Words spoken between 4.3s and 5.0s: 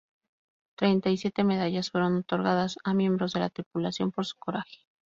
coraje.